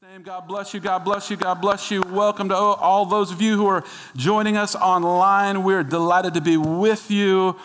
[0.00, 2.02] Name, God bless you, God bless you, God bless you.
[2.02, 3.82] Welcome to all those of you who are
[4.14, 5.64] joining us online.
[5.64, 7.56] We're delighted to be with you.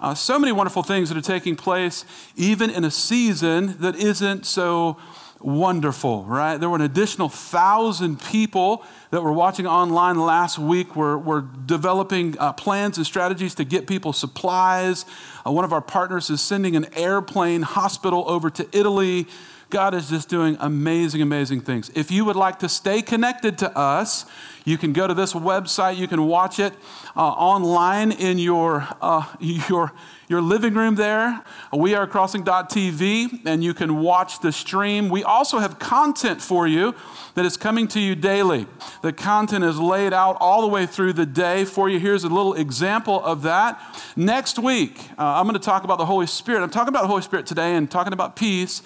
[0.00, 4.46] Uh, so many wonderful things that are taking place, even in a season that isn't
[4.46, 4.96] so
[5.38, 6.56] wonderful, right?
[6.56, 10.96] There were an additional thousand people that were watching online last week.
[10.96, 15.04] We're, we're developing uh, plans and strategies to get people supplies.
[15.46, 19.26] Uh, one of our partners is sending an airplane hospital over to Italy
[19.72, 21.90] God is just doing amazing, amazing things.
[21.94, 24.26] If you would like to stay connected to us,
[24.66, 25.96] you can go to this website.
[25.96, 26.74] You can watch it
[27.16, 29.92] uh, online in your, uh, your,
[30.28, 31.42] your living room there.
[31.72, 35.08] We are crossing.tv, and you can watch the stream.
[35.08, 36.94] We also have content for you
[37.34, 38.66] that is coming to you daily.
[39.00, 41.98] The content is laid out all the way through the day for you.
[41.98, 43.80] Here's a little example of that.
[44.16, 46.62] Next week, uh, I'm going to talk about the Holy Spirit.
[46.62, 48.82] I'm talking about the Holy Spirit today and talking about peace.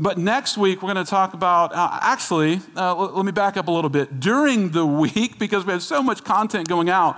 [0.00, 3.56] But next week, we're going to talk about uh, actually, uh, l- let me back
[3.56, 4.20] up a little bit.
[4.20, 7.16] During the week, because we have so much content going out,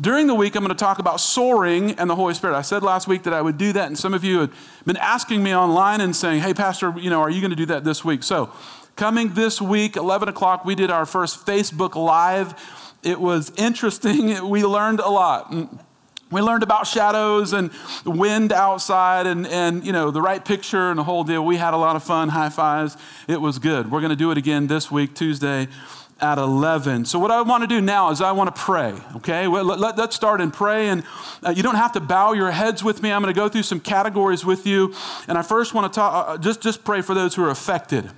[0.00, 2.56] during the week, I'm going to talk about soaring and the Holy Spirit.
[2.56, 4.50] I said last week that I would do that, and some of you had
[4.84, 7.66] been asking me online and saying, hey, Pastor, you know, are you going to do
[7.66, 8.24] that this week?
[8.24, 8.50] So,
[8.96, 12.54] coming this week, 11 o'clock, we did our first Facebook Live.
[13.04, 14.48] It was interesting.
[14.48, 15.54] We learned a lot.
[16.30, 17.70] We learned about shadows and
[18.04, 21.44] wind outside and, and, you know, the right picture and the whole deal.
[21.44, 22.96] We had a lot of fun, high fives.
[23.28, 23.92] It was good.
[23.92, 25.68] We're going to do it again this week, Tuesday
[26.20, 27.04] at 11.
[27.04, 29.46] So, what I want to do now is I want to pray, okay?
[29.46, 30.88] Well, let, us start and pray.
[30.88, 31.04] And
[31.44, 33.12] uh, you don't have to bow your heads with me.
[33.12, 34.94] I'm going to go through some categories with you.
[35.28, 38.10] And I first want to talk, uh, just, just pray for those who are affected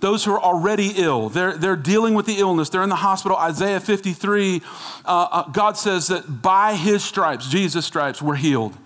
[0.00, 1.28] those who are already ill.
[1.28, 2.68] They're, they're dealing with the illness.
[2.70, 3.36] They're in the hospital.
[3.36, 4.62] Isaiah 53,
[5.04, 8.76] uh, uh, God says that by his stripes, Jesus' stripes, we're healed.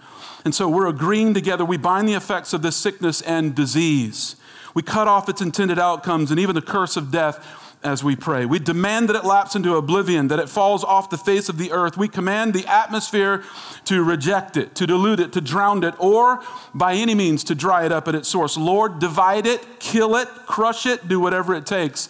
[0.45, 1.65] And so we're agreeing together.
[1.65, 4.37] We bind the effects of this sickness and disease.
[4.75, 8.47] We cut off its intended outcomes and even the curse of death as we pray.
[8.47, 11.71] We demand that it lapse into oblivion, that it falls off the face of the
[11.71, 11.97] earth.
[11.97, 13.45] We command the atmosphere
[13.85, 16.43] to reject it, to dilute it, to drown it, or
[16.75, 18.57] by any means to dry it up at its source.
[18.57, 22.09] Lord, divide it, kill it, crush it, do whatever it takes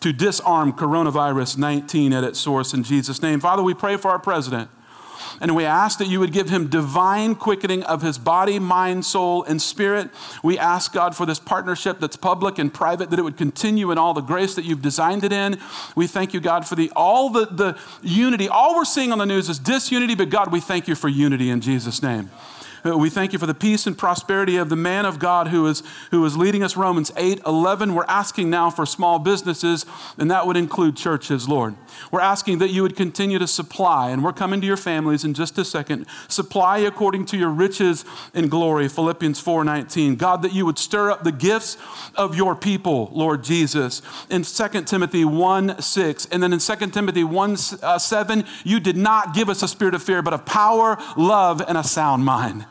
[0.00, 3.40] to disarm coronavirus 19 at its source in Jesus' name.
[3.40, 4.70] Father, we pray for our president.
[5.40, 9.44] And we ask that you would give him divine quickening of his body, mind, soul,
[9.44, 10.10] and spirit.
[10.42, 13.98] We ask, God, for this partnership that's public and private, that it would continue in
[13.98, 15.58] all the grace that you've designed it in.
[15.94, 18.48] We thank you, God, for the all the, the unity.
[18.48, 21.50] All we're seeing on the news is disunity, but God, we thank you for unity
[21.50, 22.30] in Jesus' name.
[23.06, 25.82] We thank you for the peace and prosperity of the man of God who is,
[26.10, 27.94] who is leading us, Romans 8 11.
[27.94, 29.84] We're asking now for small businesses,
[30.18, 31.74] and that would include churches, Lord.
[32.10, 35.34] We're asking that you would continue to supply, and we're coming to your families in
[35.34, 36.06] just a second.
[36.28, 38.04] Supply according to your riches
[38.34, 40.16] and glory, Philippians 4 19.
[40.16, 41.76] God, that you would stir up the gifts
[42.14, 44.02] of your people, Lord Jesus.
[44.30, 48.96] In 2 Timothy 1 6, and then in 2 Timothy 1 uh, 7, you did
[48.96, 52.64] not give us a spirit of fear, but of power, love, and a sound mind.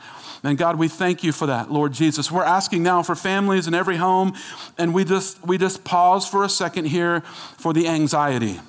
[0.46, 2.32] And God, we thank you for that, Lord Jesus.
[2.32, 4.36] We're asking now for families in every home,
[4.78, 7.22] and we just, we just pause for a second here
[7.58, 8.60] for the anxiety,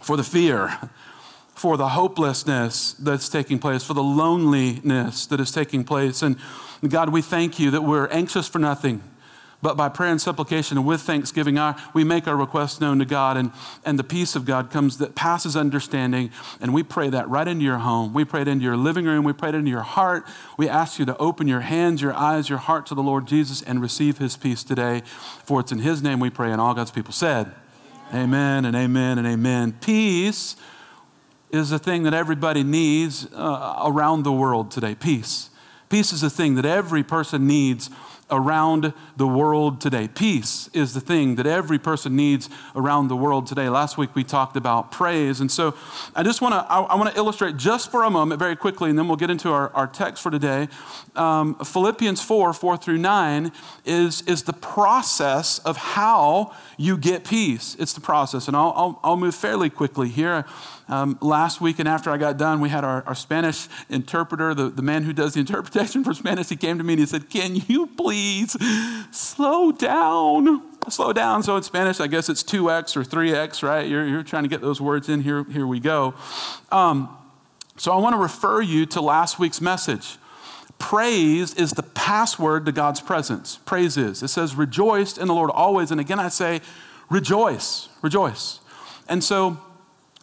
[0.00, 0.78] for the fear,
[1.54, 6.22] for the hopelessness that's taking place, for the loneliness that is taking place.
[6.22, 6.36] And
[6.88, 9.02] God, we thank you that we're anxious for nothing
[9.62, 13.04] but by prayer and supplication and with thanksgiving, our, we make our requests known to
[13.04, 13.52] God, and,
[13.84, 16.32] and the peace of God comes that passes understanding.
[16.60, 18.12] And we pray that right into your home.
[18.12, 19.24] We pray it into your living room.
[19.24, 20.26] We pray it into your heart.
[20.58, 23.62] We ask you to open your hands, your eyes, your heart to the Lord Jesus
[23.62, 25.02] and receive his peace today.
[25.44, 27.52] For it's in his name we pray, and all God's people said,
[28.12, 29.72] Amen, amen and amen and amen.
[29.80, 30.56] Peace
[31.50, 34.94] is a thing that everybody needs uh, around the world today.
[34.94, 35.50] Peace.
[35.88, 37.90] Peace is a thing that every person needs
[38.30, 40.08] around the world today.
[40.08, 43.68] Peace is the thing that every person needs around the world today.
[43.68, 45.40] Last week we talked about praise.
[45.40, 45.74] And so
[46.14, 48.90] I just want to I, I want to illustrate just for a moment very quickly,
[48.90, 50.68] and then we'll get into our, our text for today.
[51.14, 53.52] Um, Philippians 4, 4 through 9
[53.84, 57.76] is, is the process of how you get peace.
[57.78, 58.48] It's the process.
[58.48, 60.46] And I'll, I'll, I'll move fairly quickly here.
[60.88, 64.68] Um, last week and after I got done, we had our, our Spanish interpreter, the,
[64.68, 66.48] the man who does the interpretation for Spanish.
[66.48, 68.56] He came to me and he said, Can you please
[69.10, 70.62] slow down?
[70.88, 71.42] Slow down.
[71.42, 73.88] So in Spanish, I guess it's 2x or 3x, right?
[73.88, 75.22] You're, you're trying to get those words in.
[75.22, 76.14] Here, here we go.
[76.70, 77.16] Um,
[77.76, 80.18] so I want to refer you to last week's message.
[80.78, 83.58] Praise is the password to God's presence.
[83.64, 84.22] Praise is.
[84.22, 85.92] It says, rejoice in the Lord always.
[85.92, 86.60] And again, I say,
[87.08, 88.58] rejoice, rejoice.
[89.08, 89.58] And so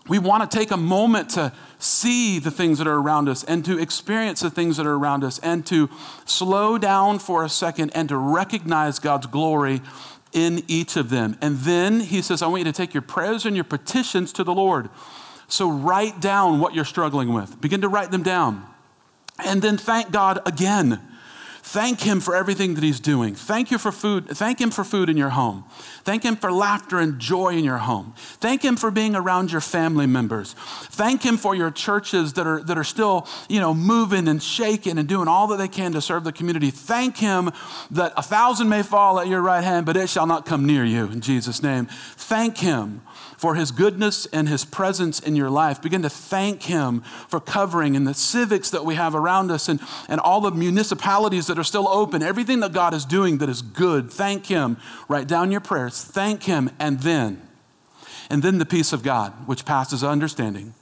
[0.09, 3.63] we want to take a moment to see the things that are around us and
[3.65, 5.89] to experience the things that are around us and to
[6.25, 9.81] slow down for a second and to recognize God's glory
[10.33, 11.37] in each of them.
[11.41, 14.43] And then he says, I want you to take your prayers and your petitions to
[14.43, 14.89] the Lord.
[15.47, 18.65] So write down what you're struggling with, begin to write them down.
[19.45, 20.99] And then thank God again.
[21.71, 23.35] Thank him for everything that he's doing.
[23.35, 24.27] Thank you for food.
[24.27, 25.65] Thank him for food in your home.
[26.03, 28.15] Thank him for laughter and joy in your home.
[28.17, 30.53] Thank him for being around your family members.
[30.53, 34.97] Thank him for your churches that are, that are still, you know, moving and shaking
[34.97, 36.71] and doing all that they can to serve the community.
[36.71, 37.51] Thank him
[37.91, 40.83] that a thousand may fall at your right hand, but it shall not come near
[40.83, 41.85] you in Jesus' name.
[42.15, 43.01] Thank him
[43.39, 45.81] for his goodness and his presence in your life.
[45.81, 46.99] Begin to thank him
[47.29, 51.47] for covering and the civics that we have around us and, and all the municipalities
[51.47, 54.11] that are still open, everything that God is doing that is good.
[54.11, 54.75] Thank him.
[55.07, 56.03] Write down your prayers.
[56.03, 56.69] Thank him.
[56.79, 57.41] And then,
[58.29, 60.73] and then the peace of God, which passes understanding,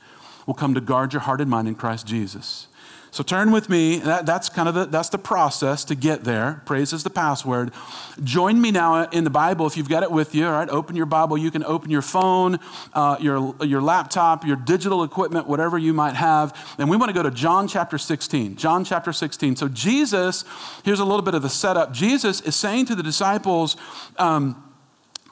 [0.47, 2.65] will come to guard your heart and mind in Christ Jesus.
[3.11, 3.97] So turn with me.
[3.99, 6.61] That, that's kind of the, that's the process to get there.
[6.65, 7.71] Praise is the password.
[8.23, 10.45] Join me now in the Bible if you've got it with you.
[10.45, 11.37] All right, open your Bible.
[11.37, 12.59] You can open your phone,
[12.93, 16.55] uh, your your laptop, your digital equipment, whatever you might have.
[16.77, 18.55] And we want to go to John chapter 16.
[18.57, 19.55] John chapter 16.
[19.55, 20.43] So Jesus,
[20.83, 21.93] here's a little bit of the setup.
[21.93, 23.77] Jesus is saying to the disciples,
[24.17, 24.61] um,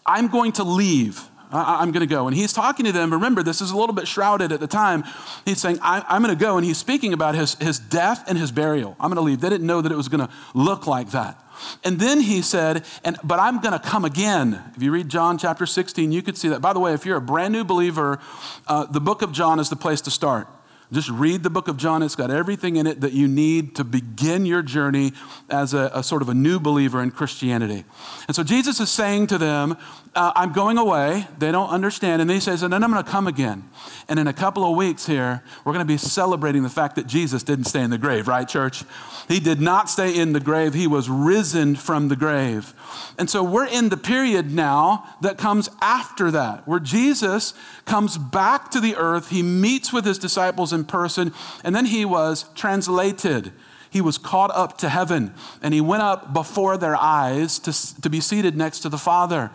[0.06, 2.28] "I'm going to leave." I, am going to go.
[2.28, 3.14] And he's talking to them.
[3.14, 5.04] Remember, this is a little bit shrouded at the time.
[5.46, 6.58] He's saying, I, am going to go.
[6.58, 8.96] And he's speaking about his, his death and his burial.
[9.00, 9.42] I'm going to leave.
[9.42, 11.42] They didn't know that it was going to look like that.
[11.84, 14.62] And then he said, and, but I'm going to come again.
[14.76, 16.62] If you read John chapter 16, you could see that.
[16.62, 18.20] By the way, if you're a brand new believer,
[18.68, 20.48] uh, the book of John is the place to start.
[20.92, 22.04] Just read the book of John.
[22.04, 25.14] It's got everything in it that you need to begin your journey
[25.50, 27.86] as a, a sort of a new believer in Christianity.
[28.28, 29.78] And so Jesus is saying to them,
[30.16, 31.28] uh, I'm going away.
[31.38, 32.22] They don't understand.
[32.22, 33.70] And he says, and then I'm going to come again.
[34.08, 37.06] And in a couple of weeks here, we're going to be celebrating the fact that
[37.06, 38.84] Jesus didn't stay in the grave, right, church?
[39.28, 40.74] He did not stay in the grave.
[40.74, 42.74] He was risen from the grave.
[43.18, 47.54] And so we're in the period now that comes after that, where Jesus
[47.86, 49.30] comes back to the earth.
[49.30, 51.34] He meets with his disciples in person,
[51.64, 53.52] and then he was translated
[53.96, 58.10] he was caught up to heaven and he went up before their eyes to, to
[58.10, 59.52] be seated next to the Father.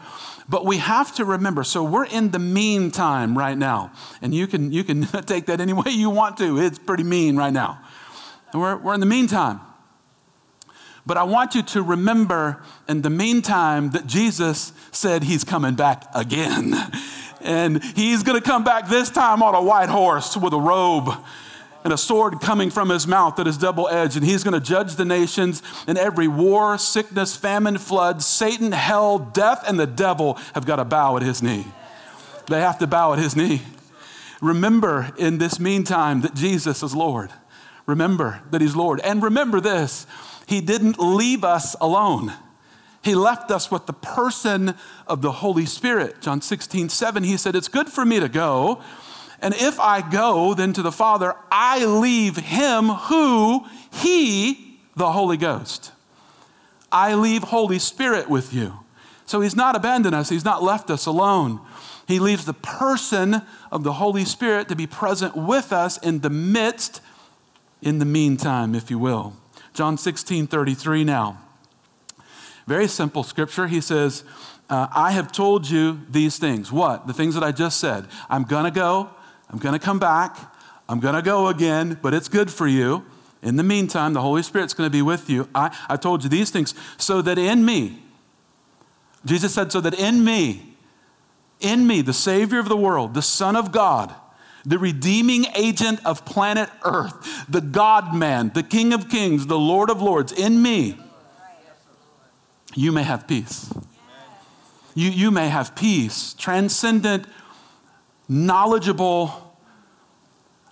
[0.50, 3.92] But we have to remember, so we're in the meantime right now.
[4.20, 6.58] And you can, you can take that any way you want to.
[6.58, 7.80] It's pretty mean right now.
[8.52, 9.60] And we're, we're in the meantime.
[11.06, 16.04] But I want you to remember in the meantime that Jesus said he's coming back
[16.14, 16.74] again.
[17.42, 21.08] And he's going to come back this time on a white horse with a robe
[21.84, 24.60] and a sword coming from his mouth that is double edged, and he's going to
[24.60, 25.62] judge the nations.
[25.86, 30.84] And every war, sickness, famine, flood, Satan, hell, death, and the devil have got to
[30.84, 31.66] bow at his knee.
[32.48, 33.62] They have to bow at his knee.
[34.40, 37.30] Remember in this meantime that Jesus is Lord.
[37.86, 39.00] Remember that he's Lord.
[39.00, 40.06] And remember this
[40.46, 42.32] he didn't leave us alone.
[43.02, 44.74] He left us with the person
[45.06, 46.20] of the Holy Spirit.
[46.20, 48.82] John 16, 7, he said, It's good for me to go
[49.42, 55.36] and if I go then to the Father, I leave him who he, the Holy
[55.36, 55.92] Ghost.
[56.92, 58.80] I leave Holy Spirit with you.
[59.26, 61.60] So he's not abandoned us, he's not left us alone.
[62.06, 66.30] He leaves the person of the Holy Spirit to be present with us in the
[66.30, 67.00] midst,
[67.80, 69.34] in the meantime, if you will.
[69.74, 71.40] John 16 33 now.
[72.66, 73.68] Very simple scripture.
[73.68, 74.24] He says,
[74.68, 76.72] uh, I have told you these things.
[76.72, 77.06] What?
[77.06, 78.06] The things that I just said.
[78.28, 79.10] I'm going to go.
[79.50, 80.36] I'm going to come back.
[80.88, 83.04] I'm going to go again, but it's good for you.
[83.42, 85.48] In the meantime, the Holy Spirit's going to be with you.
[85.54, 88.02] I, I told you these things so that in me,
[89.24, 90.74] Jesus said, so that in me,
[91.60, 94.14] in me, the Savior of the world, the Son of God,
[94.64, 99.90] the redeeming agent of planet Earth, the God man, the King of kings, the Lord
[99.90, 100.98] of lords, in me,
[102.74, 103.72] you may have peace.
[104.94, 107.26] You, you may have peace, transcendent
[108.30, 109.56] knowledgeable,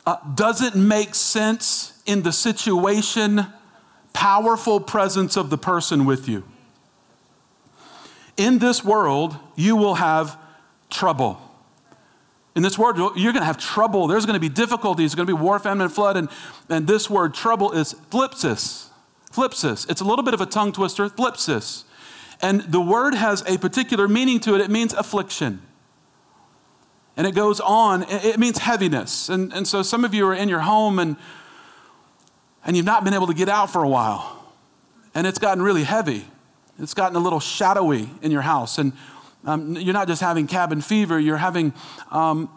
[0.06, 3.44] uh, doesn't make sense in the situation,
[4.12, 6.44] powerful presence of the person with you.
[8.36, 10.38] In this world, you will have
[10.88, 11.40] trouble.
[12.54, 14.06] In this world, you're going to have trouble.
[14.06, 15.10] There's going to be difficulties.
[15.10, 16.16] There's going to be war, famine, and flood.
[16.16, 16.28] And,
[16.68, 18.86] and this word trouble is thlipsis.
[19.32, 19.90] Thlipsis.
[19.90, 21.82] It's a little bit of a tongue twister, thlipsis.
[22.40, 24.60] And the word has a particular meaning to it.
[24.60, 25.60] It means affliction.
[27.18, 29.28] And it goes on, it means heaviness.
[29.28, 31.16] And, and so some of you are in your home and,
[32.64, 34.54] and you've not been able to get out for a while.
[35.14, 36.24] And it's gotten really heavy.
[36.78, 38.78] It's gotten a little shadowy in your house.
[38.78, 38.92] And
[39.44, 41.74] um, you're not just having cabin fever, you're having,
[42.10, 42.48] um,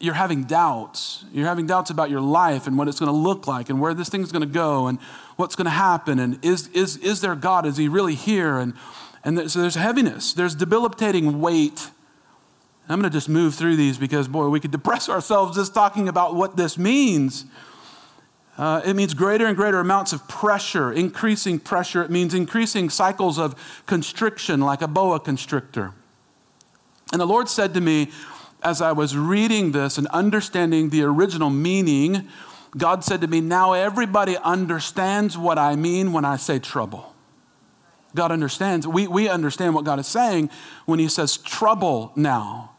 [0.00, 1.24] you're having doubts.
[1.30, 3.92] You're having doubts about your life and what it's going to look like and where
[3.92, 4.98] this thing's going to go and
[5.36, 6.18] what's going to happen.
[6.18, 7.66] And is, is, is there God?
[7.66, 8.58] Is He really here?
[8.58, 8.72] And,
[9.22, 11.90] And so there's heaviness, there's debilitating weight.
[12.88, 16.08] I'm going to just move through these because, boy, we could depress ourselves just talking
[16.08, 17.44] about what this means.
[18.56, 22.02] Uh, it means greater and greater amounts of pressure, increasing pressure.
[22.02, 23.54] It means increasing cycles of
[23.86, 25.92] constriction, like a boa constrictor.
[27.12, 28.10] And the Lord said to me,
[28.62, 32.28] as I was reading this and understanding the original meaning,
[32.76, 37.14] God said to me, Now everybody understands what I mean when I say trouble.
[38.14, 38.86] God understands.
[38.86, 40.50] We, we understand what God is saying
[40.86, 42.72] when He says trouble now.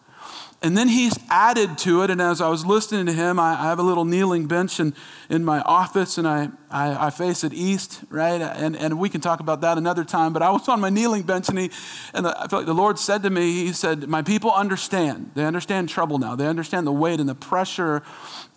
[0.62, 2.10] And then he's added to it.
[2.10, 4.94] And as I was listening to him, I, I have a little kneeling bench in,
[5.30, 8.42] in my office and I, I, I, face it east, right?
[8.42, 10.34] And, and we can talk about that another time.
[10.34, 11.72] But I was on my kneeling bench and, he,
[12.13, 15.32] and I felt like the Lord said to me, He said, My people understand.
[15.34, 16.36] They understand trouble now.
[16.36, 18.04] They understand the weight and the pressure.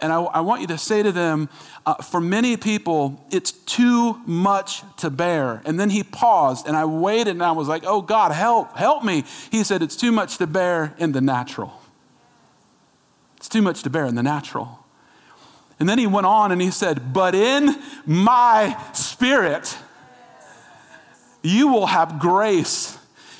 [0.00, 1.48] And I, I want you to say to them,
[1.86, 5.62] uh, For many people, it's too much to bear.
[5.64, 9.04] And then he paused and I waited and I was like, Oh God, help, help
[9.04, 9.22] me.
[9.52, 11.78] He said, It's too much to bear in the natural.
[13.42, 14.86] It's too much to bear in the natural.
[15.80, 17.74] And then he went on and he said, But in
[18.06, 19.76] my spirit,
[21.42, 22.96] you will have grace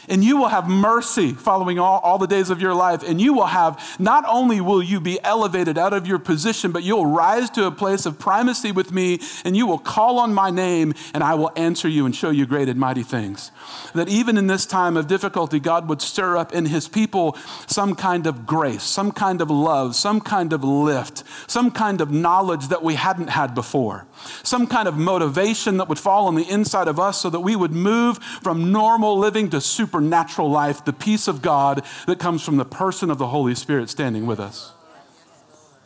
[0.09, 3.03] and you will have mercy following all, all the days of your life.
[3.03, 6.83] And you will have, not only will you be elevated out of your position, but
[6.83, 10.51] you'll rise to a place of primacy with me, and you will call on my
[10.51, 13.51] name, and I will answer you and show you great and mighty things.
[13.95, 17.95] That even in this time of difficulty, God would stir up in his people some
[17.95, 22.69] kind of grace, some kind of love, some kind of lift, some kind of knowledge
[22.69, 24.07] that we hadn't had before,
[24.43, 27.57] some kind of motivation that would fall on the inside of us so that we
[27.57, 32.57] would move from normal living to supernatural life, the peace of God that comes from
[32.57, 34.73] the person of the Holy Spirit standing with us.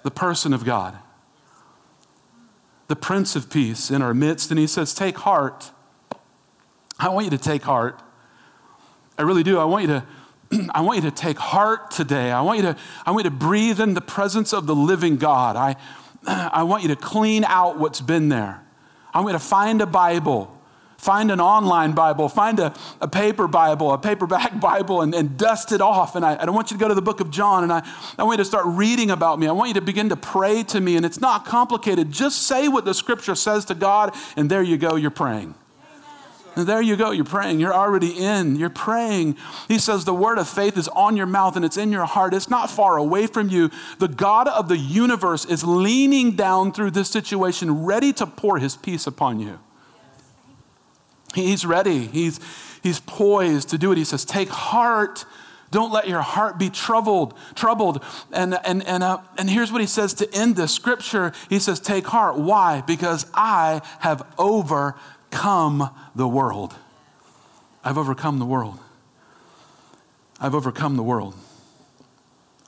[0.02, 0.98] The person of God.
[2.88, 4.50] The Prince of Peace in our midst.
[4.50, 5.70] And he says, Take heart.
[6.98, 8.00] I want you to take heart.
[9.18, 9.58] I really do.
[9.58, 10.06] I want you to.
[10.74, 12.30] I want you to take heart today.
[12.30, 15.16] I want you to, I want you to breathe in the presence of the living
[15.16, 15.56] God.
[15.56, 15.76] I,
[16.52, 18.62] I want you to clean out what's been there.
[19.14, 20.56] I want you to find a Bible
[20.98, 25.72] Find an online Bible, find a, a paper Bible, a paperback Bible, and, and dust
[25.72, 26.16] it off.
[26.16, 27.86] And I, I want you to go to the book of John, and I,
[28.18, 29.46] I want you to start reading about me.
[29.46, 30.96] I want you to begin to pray to me.
[30.96, 32.10] And it's not complicated.
[32.10, 35.54] Just say what the scripture says to God, and there you go, you're praying.
[36.56, 37.60] And there you go, you're praying.
[37.60, 38.56] You're already in.
[38.56, 39.36] You're praying.
[39.68, 42.32] He says the word of faith is on your mouth and it's in your heart.
[42.32, 43.70] It's not far away from you.
[43.98, 48.74] The God of the universe is leaning down through this situation, ready to pour his
[48.74, 49.58] peace upon you.
[51.34, 52.06] He's ready.
[52.06, 52.40] He's,
[52.82, 53.98] he's poised to do it.
[53.98, 55.26] He says, Take heart.
[55.70, 57.34] Don't let your heart be troubled.
[57.54, 58.02] Troubled.
[58.32, 61.32] And, and, and, uh, and here's what he says to end this scripture.
[61.50, 62.38] He says, Take heart.
[62.38, 62.80] Why?
[62.80, 64.26] Because I have
[65.36, 66.74] overcome the world.
[67.84, 68.78] I've overcome the world.
[70.40, 71.34] I've overcome the world.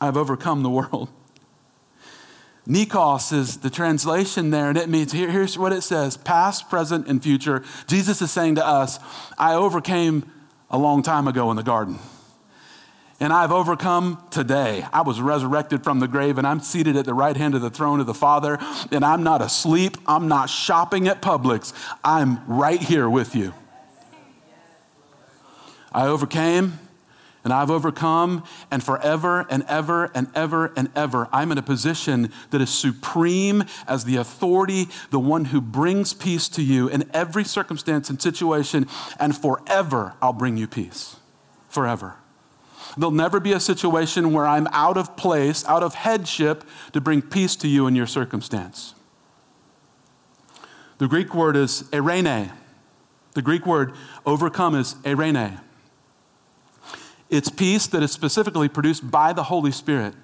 [0.01, 1.09] I've overcome the world.
[2.69, 7.07] Nikos is the translation there, and it means here, here's what it says past, present,
[7.09, 7.65] and future.
[7.87, 8.99] Jesus is saying to us,
[9.39, 10.31] I overcame
[10.71, 11.99] a long time ago in the garden.
[13.21, 14.87] And I've overcome today.
[14.93, 17.71] I was resurrected from the grave, and I'm seated at the right hand of the
[17.71, 18.59] throne of the Father.
[18.93, 19.97] And I'm not asleep.
[20.07, 21.73] I'm not shopping at Publix.
[22.05, 23.55] I'm right here with you.
[25.93, 26.79] I overcame
[27.45, 32.31] and I've overcome, and forever and ever and ever and ever, I'm in a position
[32.51, 37.45] that is supreme as the authority, the one who brings peace to you in every
[37.45, 38.87] circumstance and situation,
[39.19, 41.17] and forever I'll bring you peace.
[41.71, 42.17] Forever.
[42.99, 47.23] There'll never be a situation where I'm out of place, out of headship to bring
[47.23, 48.95] peace to you in your circumstance.
[50.99, 52.51] The Greek word is eirene.
[53.35, 53.95] The Greek word
[54.27, 55.61] overcome is eirene.
[57.31, 60.15] It's peace that is specifically produced by the Holy Spirit.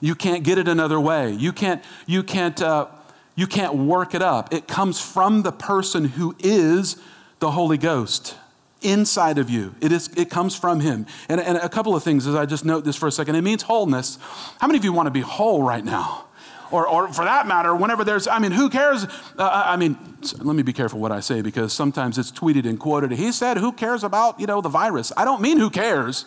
[0.00, 1.30] You can't get it another way.
[1.30, 2.88] You can't, you can't, uh,
[3.36, 4.52] you can't work it up.
[4.52, 6.96] It comes from the person who is
[7.38, 8.34] the Holy Ghost
[8.82, 9.74] inside of you.
[9.80, 11.06] It, is, it comes from Him.
[11.28, 13.34] And, and a couple of things as I just note this for a second.
[13.34, 14.18] It means wholeness.
[14.58, 16.26] How many of you want to be whole right now?
[16.70, 19.04] Or, or for that matter, whenever there's, I mean, who cares?
[19.36, 19.98] Uh, I mean,
[20.38, 23.10] let me be careful what I say because sometimes it's tweeted and quoted.
[23.10, 25.12] He said, who cares about, you know, the virus?
[25.16, 26.26] I don't mean who cares.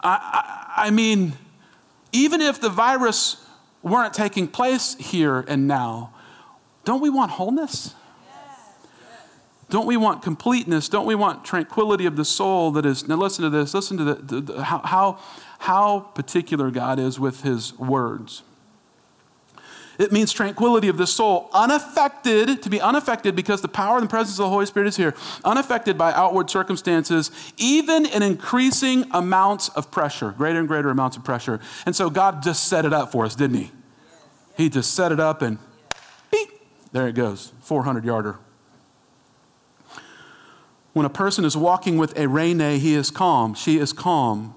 [0.00, 1.32] I, I, I mean,
[2.12, 3.44] even if the virus
[3.82, 6.14] weren't taking place here and now,
[6.84, 7.94] don't we want wholeness?
[9.72, 10.86] Don't we want completeness?
[10.90, 14.04] Don't we want tranquility of the soul that is, now listen to this, listen to
[14.04, 15.18] the, the, the how,
[15.60, 18.42] how, particular God is with his words.
[19.98, 24.10] It means tranquility of the soul, unaffected, to be unaffected because the power and the
[24.10, 29.70] presence of the Holy Spirit is here, unaffected by outward circumstances, even in increasing amounts
[29.70, 31.60] of pressure, greater and greater amounts of pressure.
[31.86, 33.70] And so God just set it up for us, didn't He?
[34.54, 35.56] He just set it up and
[36.30, 36.50] beep,
[36.92, 38.38] there it goes, 400 yarder.
[40.92, 44.54] When a person is walking with eirene, he is calm, she is calm.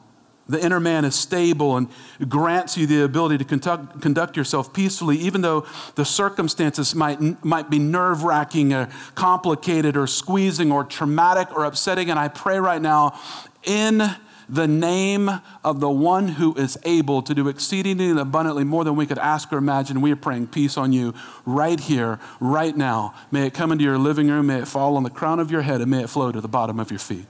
[0.48, 1.88] The inner man is stable and
[2.30, 5.66] grants you the ability to conduct, conduct yourself peacefully, even though
[5.96, 12.12] the circumstances might, might be nerve wracking or complicated or squeezing or traumatic or upsetting.
[12.12, 13.20] And I pray right now
[13.64, 14.04] in
[14.48, 15.30] the name
[15.64, 19.18] of the one who is able to do exceedingly and abundantly more than we could
[19.18, 20.02] ask or imagine.
[20.02, 21.14] We are praying peace on you
[21.46, 23.14] right here, right now.
[23.32, 25.62] May it come into your living room, may it fall on the crown of your
[25.62, 27.26] head, and may it flow to the bottom of your feet.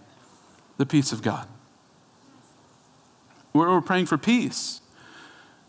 [0.78, 1.48] The peace of God.
[3.54, 4.82] We're, praying for peace.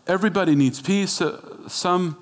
[0.07, 1.21] Everybody needs peace.
[1.21, 2.17] Uh, some,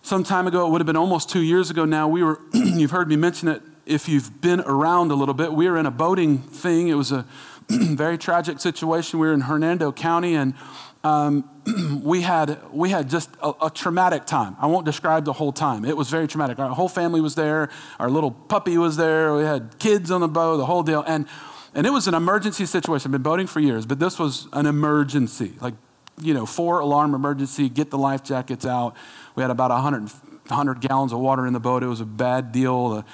[0.00, 2.90] some time ago, it would have been almost two years ago now, we were, you've
[2.90, 5.52] heard me mention it if you've been around a little bit.
[5.52, 6.88] We were in a boating thing.
[6.88, 7.26] It was a
[7.96, 9.18] very tragic situation.
[9.18, 10.54] We were in Hernando County and
[11.02, 11.48] um,
[12.04, 14.56] we, had, we had just a, a, traumatic time.
[14.60, 15.84] I won't describe the whole time.
[15.84, 16.58] It was very traumatic.
[16.58, 17.70] Our whole family was there.
[17.98, 19.34] Our little puppy was there.
[19.34, 21.02] We had kids on the boat, the whole deal.
[21.06, 21.26] And
[21.74, 23.08] and it was an emergency situation.
[23.08, 25.52] I've been boating for years, but this was an emergency.
[25.60, 25.74] Like,
[26.20, 28.96] you know, four alarm emergency, get the life jackets out.
[29.36, 30.10] We had about 100,
[30.48, 31.82] 100 gallons of water in the boat.
[31.82, 32.88] It was a bad deal.
[32.88, 33.04] The,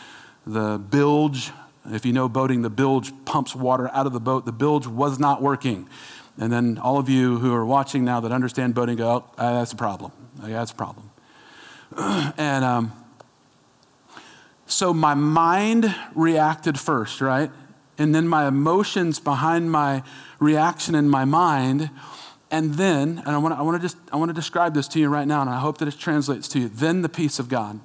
[0.46, 1.52] the bilge,
[1.92, 4.46] if you know boating, the bilge pumps water out of the boat.
[4.46, 5.88] The bilge was not working.
[6.38, 9.72] And then all of you who are watching now that understand boating go, oh, that's
[9.72, 10.12] a problem.
[10.42, 11.10] Yeah, That's a problem.
[12.36, 12.92] and um,
[14.66, 17.50] so my mind reacted first, right?
[17.98, 20.02] and then my emotions behind my
[20.38, 21.90] reaction in my mind.
[22.50, 25.00] And then, and I want to I wanna just, I want to describe this to
[25.00, 26.68] you right now, and I hope that it translates to you.
[26.68, 27.80] Then the peace of God.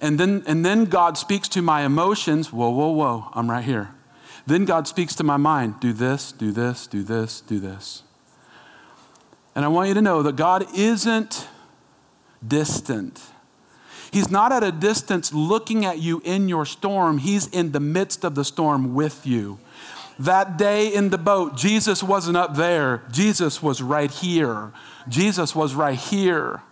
[0.00, 2.52] And then, and then God speaks to my emotions.
[2.52, 3.90] Whoa, whoa, whoa, I'm right here.
[4.46, 5.80] Then God speaks to my mind.
[5.80, 8.02] Do this, do this, do this, do this.
[9.54, 11.46] And I want you to know that God isn't
[12.46, 13.20] distant.
[14.10, 18.24] He's not at a distance looking at you in your storm, He's in the midst
[18.24, 19.58] of the storm with you.
[20.18, 24.72] That day in the boat, Jesus wasn't up there, Jesus was right here.
[25.08, 26.62] Jesus was right here.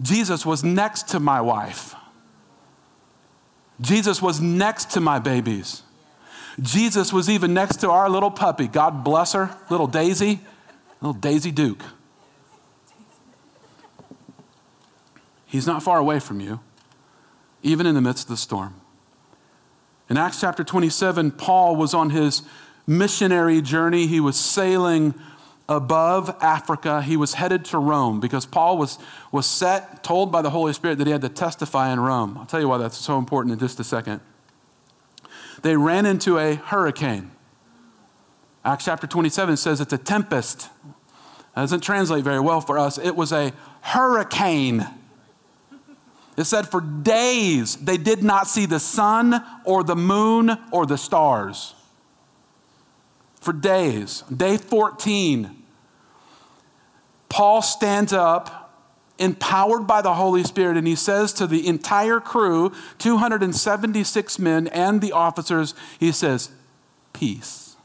[0.00, 1.94] Jesus was next to my wife.
[3.80, 5.82] Jesus was next to my babies.
[6.60, 8.66] Jesus was even next to our little puppy.
[8.66, 10.40] God bless her, little Daisy,
[11.00, 11.82] little Daisy Duke.
[15.46, 16.60] He's not far away from you
[17.62, 18.74] even in the midst of the storm.
[20.08, 22.42] In Acts chapter 27, Paul was on his
[22.86, 24.06] missionary journey.
[24.06, 25.14] He was sailing
[25.68, 27.02] above Africa.
[27.02, 28.98] He was headed to Rome because Paul was,
[29.30, 32.38] was set, told by the Holy Spirit that he had to testify in Rome.
[32.38, 34.20] I'll tell you why that's so important in just a second.
[35.62, 37.30] They ran into a hurricane.
[38.64, 40.68] Acts chapter 27 says it's a tempest.
[41.54, 42.98] That doesn't translate very well for us.
[42.98, 44.86] It was a hurricane.
[46.36, 50.96] It said, For days they did not see the sun or the moon or the
[50.96, 51.74] stars.
[53.48, 54.24] For days.
[54.24, 55.56] Day 14,
[57.30, 58.74] Paul stands up,
[59.18, 65.00] empowered by the Holy Spirit, and he says to the entire crew, 276 men and
[65.00, 66.50] the officers, he says,
[67.14, 67.76] Peace.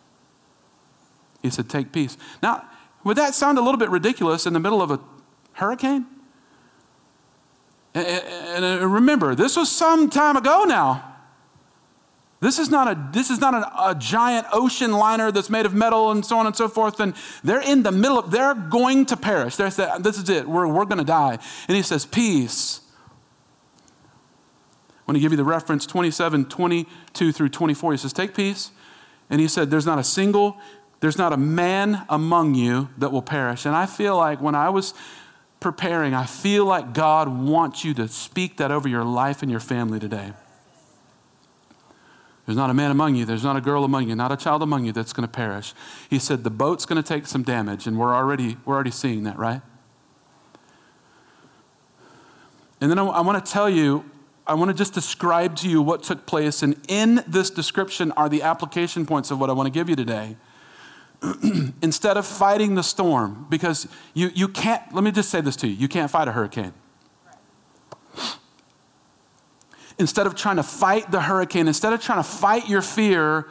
[1.41, 2.17] He said, Take peace.
[2.41, 2.65] Now,
[3.05, 4.99] would that sound a little bit ridiculous in the middle of a
[5.53, 6.05] hurricane?
[7.93, 11.12] And uh, remember, this was some time ago now.
[12.43, 15.73] This is not a this is not a, a, giant ocean liner that's made of
[15.73, 16.99] metal and so on and so forth.
[16.99, 19.55] And they're in the middle of they're going to perish.
[19.55, 20.45] This is it.
[20.45, 21.39] We're, we're going to die.
[21.69, 22.81] And he says, peace.
[25.05, 28.71] When he give you the reference 27, 22 through 24, he says, take peace.
[29.29, 30.57] And he said, there's not a single,
[30.99, 33.65] there's not a man among you that will perish.
[33.65, 34.93] And I feel like when I was
[35.61, 39.61] preparing, I feel like God wants you to speak that over your life and your
[39.61, 40.33] family today.
[42.45, 44.61] There's not a man among you, there's not a girl among you, not a child
[44.61, 45.73] among you that's going to perish.
[46.09, 49.23] He said the boat's going to take some damage, and we're already, we're already seeing
[49.23, 49.61] that, right?
[52.81, 54.03] And then I, I want to tell you,
[54.45, 56.61] I want to just describe to you what took place.
[56.63, 59.95] And in this description are the application points of what I want to give you
[59.95, 60.35] today.
[61.81, 65.67] instead of fighting the storm, because you, you can't, let me just say this to
[65.67, 66.73] you you can't fight a hurricane.
[69.99, 73.47] Instead of trying to fight the hurricane, instead of trying to fight your fear,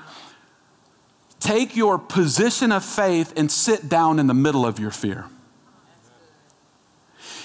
[1.41, 5.27] take your position of faith and sit down in the middle of your fear.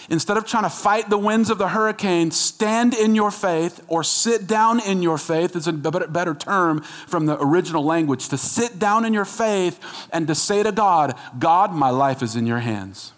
[0.09, 4.03] instead of trying to fight the winds of the hurricane, stand in your faith or
[4.03, 8.29] sit down in your faith is a better term from the original language.
[8.29, 9.79] To sit down in your faith
[10.11, 13.13] and to say to God, God, my life is in your hands.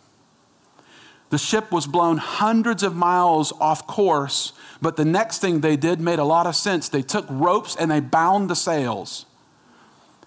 [1.29, 5.99] The ship was blown hundreds of miles off course, but the next thing they did
[5.99, 6.89] made a lot of sense.
[6.89, 9.25] They took ropes and they bound the sails.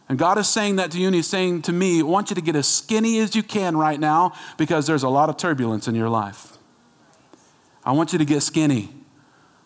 [0.09, 2.35] And God is saying that to you, and He's saying to me, I want you
[2.35, 5.89] to get as skinny as you can right now because there's a lot of turbulence
[5.89, 6.59] in your life.
[7.85, 8.91] I want you to get skinny.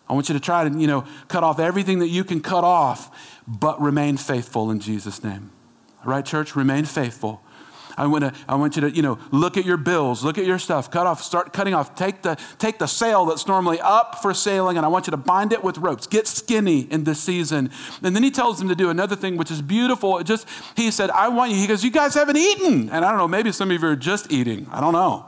[0.09, 2.63] I want you to try to, you know, cut off everything that you can cut
[2.63, 5.51] off, but remain faithful in Jesus' name.
[6.05, 6.55] Right, church?
[6.55, 7.41] Remain faithful.
[7.97, 10.45] I want, to, I want you to, you know, look at your bills, look at
[10.45, 11.95] your stuff, cut off, start cutting off.
[11.95, 15.17] Take the, take the sail that's normally up for sailing, and I want you to
[15.17, 16.05] bind it with ropes.
[16.05, 17.71] Get skinny in this season.
[18.03, 20.19] And then he tells them to do another thing, which is beautiful.
[20.19, 22.89] It just, he said, I want you, he goes, you guys haven't eaten.
[22.91, 24.67] And I don't know, maybe some of you are just eating.
[24.71, 25.25] I don't know.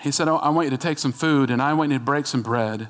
[0.00, 2.26] He said, I want you to take some food and I want you to break
[2.26, 2.88] some bread.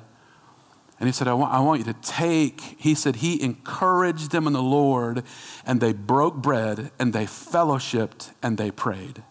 [1.01, 2.61] And he said, I want, I want you to take.
[2.77, 5.23] He said, He encouraged them in the Lord,
[5.65, 9.23] and they broke bread, and they fellowshipped, and they prayed.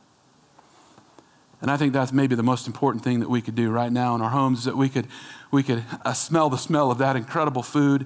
[1.60, 4.16] And I think that's maybe the most important thing that we could do right now
[4.16, 5.06] in our homes is that we could,
[5.52, 8.04] we could uh, smell the smell of that incredible food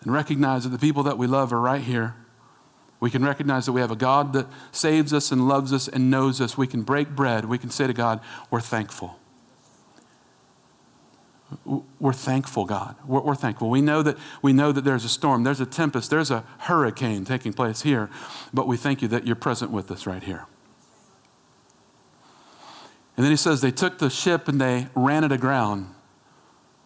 [0.00, 2.14] and recognize that the people that we love are right here.
[2.98, 6.10] We can recognize that we have a God that saves us and loves us and
[6.10, 6.56] knows us.
[6.56, 7.44] We can break bread.
[7.44, 9.18] We can say to God, We're thankful.
[12.00, 12.96] We're thankful, God.
[13.06, 13.70] We're, we're, thankful.
[13.70, 17.24] We know that we know that there's a storm, there's a tempest, there's a hurricane
[17.24, 18.10] taking place here,
[18.52, 20.46] but we thank you that you're present with us right here.
[23.16, 25.88] And then he says they took the ship and they ran it aground.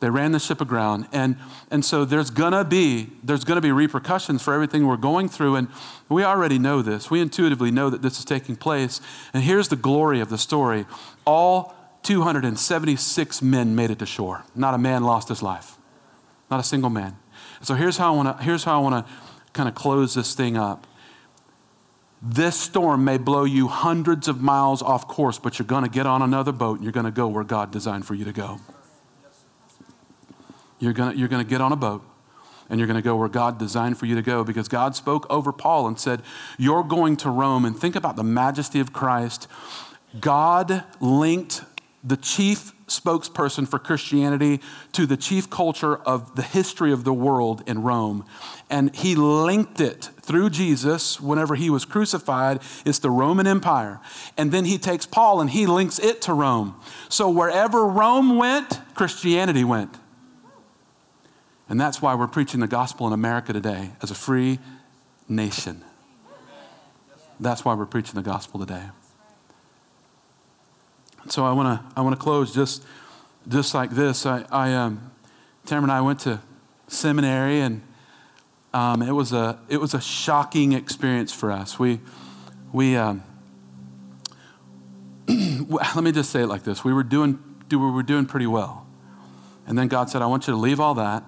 [0.01, 1.07] They ran the ship aground.
[1.12, 1.37] And,
[1.70, 5.57] and so there's gonna be there's gonna be repercussions for everything we're going through.
[5.57, 5.68] And
[6.09, 7.11] we already know this.
[7.11, 9.01] We intuitively know that this is taking place.
[9.35, 10.87] And here's the glory of the story.
[11.27, 14.45] All 276 men made it to shore.
[14.55, 15.77] Not a man lost his life.
[16.51, 17.17] Not a single man.
[17.63, 19.13] So here's how I want to here's how I want to
[19.53, 20.87] kind of close this thing up.
[22.23, 26.07] This storm may blow you hundreds of miles off course, but you're going to get
[26.07, 28.61] on another boat and you're going to go where God designed for you to go.
[30.79, 32.03] You're going you're to get on a boat
[32.69, 35.27] and you're going to go where God designed for you to go because God spoke
[35.29, 36.23] over Paul and said,
[36.57, 37.65] You're going to Rome.
[37.65, 39.49] And think about the majesty of Christ.
[40.21, 41.63] God linked
[42.03, 44.61] the chief spokesperson for Christianity
[44.93, 48.25] to the chief culture of the history of the world in Rome.
[48.69, 52.61] And he linked it through Jesus whenever he was crucified.
[52.85, 54.01] It's the Roman Empire.
[54.37, 56.75] And then he takes Paul and he links it to Rome.
[57.09, 59.97] So wherever Rome went, Christianity went.
[61.69, 64.59] And that's why we're preaching the gospel in America today as a free
[65.29, 65.85] nation.
[67.39, 68.83] That's why we're preaching the gospel today.
[71.31, 72.85] So I want to I want to close just
[73.47, 74.27] just like this.
[74.27, 75.12] I, I um,
[75.64, 76.40] Tamara and I went to
[76.88, 77.83] seminary, and
[78.75, 81.79] um, it was a it was a shocking experience for us.
[81.79, 82.01] We
[82.73, 83.23] we um,
[85.29, 87.38] let me just say it like this: we were doing
[87.69, 88.85] do we were doing pretty well,
[89.69, 91.23] and then God said, "I want you to leave all that,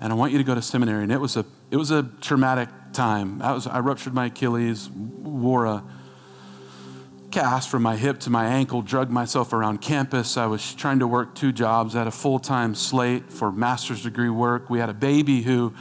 [0.00, 2.04] and I want you to go to seminary." And it was a it was a
[2.22, 3.42] traumatic time.
[3.42, 5.84] I was I ruptured my Achilles, wore a
[7.32, 10.36] cast from my hip to my ankle, drugged myself around campus.
[10.36, 11.96] I was trying to work two jobs.
[11.96, 14.70] I had a full time slate for master's degree work.
[14.70, 15.74] We had a baby who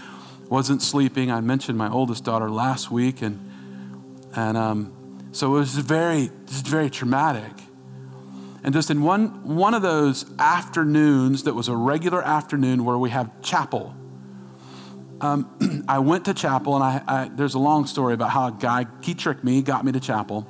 [0.49, 1.31] wasn't sleeping.
[1.31, 3.51] I mentioned my oldest daughter last week, and,
[4.35, 7.51] and um, so it was very, very traumatic.
[8.63, 13.09] And just in one, one of those afternoons that was a regular afternoon where we
[13.09, 13.95] have chapel,
[15.19, 18.51] um, I went to chapel, and I, I, there's a long story about how a
[18.51, 20.47] guy, he tricked me, got me to chapel.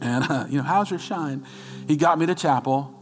[0.00, 1.44] And, uh, you know, how's your shine?
[1.88, 2.92] He got me to chapel.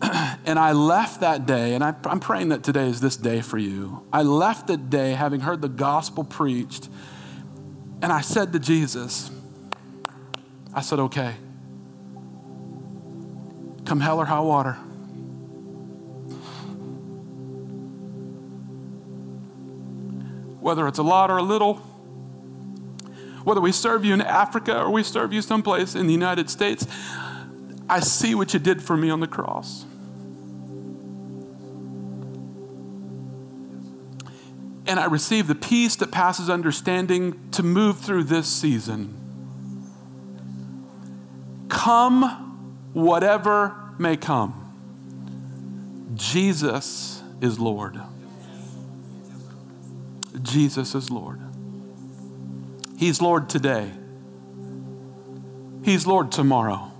[0.02, 3.58] and I left that day, and I, I'm praying that today is this day for
[3.58, 4.06] you.
[4.12, 6.88] I left the day having heard the gospel preached,
[8.00, 9.30] and I said to Jesus,
[10.72, 11.34] I said, okay,
[13.84, 14.74] come hell or high water.
[20.60, 21.82] Whether it's a lot or a little,
[23.48, 26.86] whether we serve you in Africa or we serve you someplace in the United States,
[27.88, 29.86] I see what you did for me on the cross.
[34.86, 39.14] And I receive the peace that passes understanding to move through this season.
[41.70, 42.24] Come,
[42.92, 44.66] whatever may come,
[46.16, 47.98] Jesus is Lord.
[50.42, 51.47] Jesus is Lord.
[52.98, 53.92] He's Lord today.
[55.84, 56.90] He's Lord tomorrow.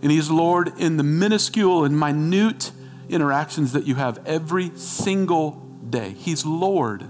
[0.00, 2.72] And He's Lord in the minuscule and minute
[3.10, 6.12] interactions that you have every single day.
[6.12, 7.04] He's Lord.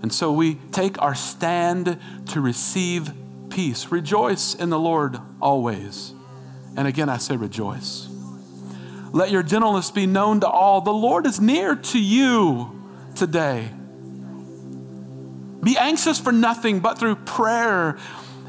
[0.00, 3.12] And so we take our stand to receive
[3.50, 3.92] peace.
[3.92, 6.14] Rejoice in the Lord always.
[6.74, 8.08] And again, I say rejoice.
[9.12, 10.80] Let your gentleness be known to all.
[10.80, 12.82] The Lord is near to you
[13.14, 13.68] today.
[15.62, 17.98] Be anxious for nothing, but through prayer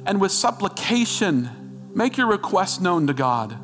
[0.06, 3.58] and with supplication, make your requests known to God.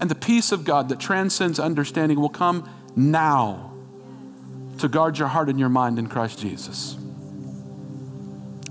[0.00, 3.72] And the peace of God that transcends understanding will come now
[4.78, 6.96] to guard your heart and your mind in Christ Jesus.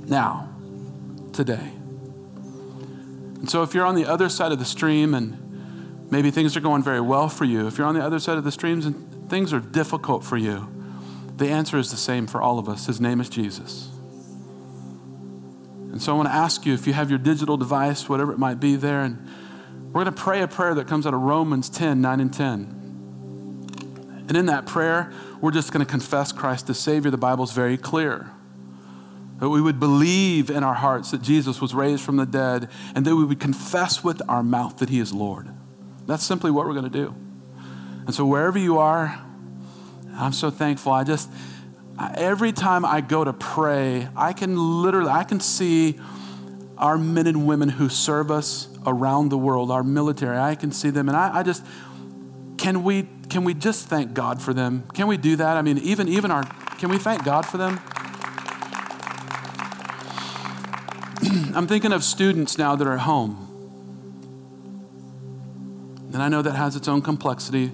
[0.05, 0.49] Now,
[1.33, 1.73] today.
[3.39, 6.61] And so, if you're on the other side of the stream and maybe things are
[6.61, 9.29] going very well for you, if you're on the other side of the streams and
[9.29, 10.67] things are difficult for you,
[11.37, 12.87] the answer is the same for all of us.
[12.87, 13.89] His name is Jesus.
[15.91, 18.39] And so, I want to ask you if you have your digital device, whatever it
[18.39, 19.27] might be there, and
[19.87, 22.73] we're going to pray a prayer that comes out of Romans 10 9 and 10.
[24.27, 27.09] And in that prayer, we're just going to confess Christ as Savior.
[27.09, 28.31] The Bible's very clear.
[29.39, 33.05] That we would believe in our hearts that Jesus was raised from the dead, and
[33.05, 35.49] that we would confess with our mouth that He is Lord.
[36.07, 37.15] That's simply what we're going to do.
[38.05, 39.23] And so, wherever you are,
[40.17, 40.91] I'm so thankful.
[40.91, 41.29] I just,
[42.15, 45.99] every time I go to pray, I can literally, I can see
[46.77, 50.37] our men and women who serve us around the world, our military.
[50.37, 51.63] I can see them, and I, I just,
[52.57, 54.83] can we can we just thank God for them?
[54.93, 55.57] Can we do that?
[55.57, 56.43] I mean, even even our
[56.77, 57.79] can we thank God for them?
[61.55, 63.43] I'm thinking of students now that are at home.
[66.13, 67.71] And I know that has its own complexity.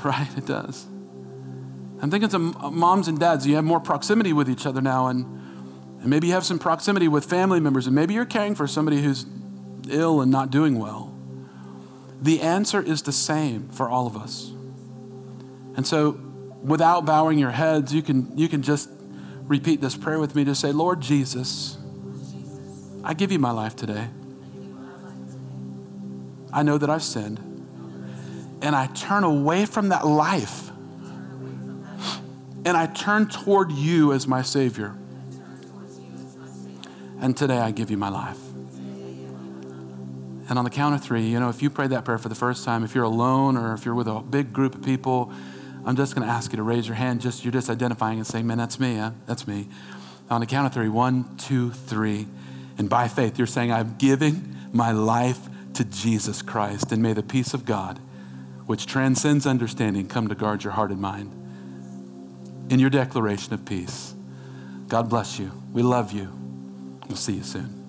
[0.04, 0.86] Right, it does.
[2.00, 3.46] I'm thinking of moms and dads.
[3.46, 5.26] You have more proximity with each other now, and,
[6.00, 9.02] and maybe you have some proximity with family members, and maybe you're caring for somebody
[9.02, 9.26] who's
[9.90, 11.14] ill and not doing well.
[12.22, 14.52] The answer is the same for all of us.
[15.76, 16.12] And so,
[16.62, 18.88] without bowing your heads, you can, you can just
[19.42, 21.76] repeat this prayer with me to say, Lord Jesus,
[23.04, 24.08] I give you my life today.
[26.52, 27.49] I know that I've sinned.
[28.62, 30.70] And I turn away from that life.
[32.64, 34.94] And I turn toward you as my Savior.
[37.20, 38.38] And today I give you my life.
[40.48, 42.34] And on the count of three, you know, if you prayed that prayer for the
[42.34, 45.32] first time, if you're alone or if you're with a big group of people,
[45.84, 47.20] I'm just going to ask you to raise your hand.
[47.20, 49.00] Just you're just identifying and saying, "Man, that's me.
[49.26, 49.68] That's me."
[50.28, 52.26] On the count of three, one, two, three,
[52.76, 57.22] and by faith, you're saying, "I'm giving my life to Jesus Christ, and may the
[57.22, 58.00] peace of God,
[58.70, 61.28] which transcends understanding, come to guard your heart and mind."
[62.68, 64.14] In your declaration of peace,
[64.86, 65.50] God bless you.
[65.72, 66.28] We love you.
[67.08, 67.79] We'll see you soon.